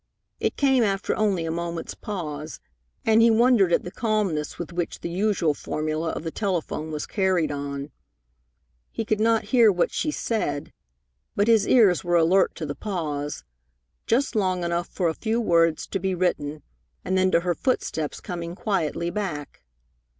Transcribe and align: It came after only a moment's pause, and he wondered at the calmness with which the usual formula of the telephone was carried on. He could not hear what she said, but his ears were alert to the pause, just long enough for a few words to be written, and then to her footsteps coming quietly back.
It 0.39 0.55
came 0.57 0.81
after 0.83 1.15
only 1.15 1.45
a 1.45 1.51
moment's 1.51 1.93
pause, 1.93 2.59
and 3.05 3.21
he 3.21 3.29
wondered 3.29 3.71
at 3.71 3.83
the 3.83 3.91
calmness 3.91 4.57
with 4.57 4.73
which 4.73 5.01
the 5.01 5.11
usual 5.11 5.53
formula 5.53 6.09
of 6.09 6.23
the 6.23 6.31
telephone 6.31 6.89
was 6.89 7.05
carried 7.05 7.51
on. 7.51 7.91
He 8.89 9.05
could 9.05 9.19
not 9.19 9.43
hear 9.53 9.71
what 9.71 9.91
she 9.91 10.09
said, 10.09 10.73
but 11.35 11.47
his 11.47 11.67
ears 11.67 12.03
were 12.03 12.17
alert 12.17 12.55
to 12.55 12.65
the 12.65 12.73
pause, 12.73 13.43
just 14.07 14.35
long 14.35 14.63
enough 14.63 14.87
for 14.87 15.07
a 15.07 15.13
few 15.13 15.39
words 15.39 15.85
to 15.85 15.99
be 15.99 16.15
written, 16.15 16.63
and 17.05 17.15
then 17.15 17.29
to 17.29 17.41
her 17.41 17.53
footsteps 17.53 18.19
coming 18.19 18.55
quietly 18.55 19.11
back. 19.11 19.61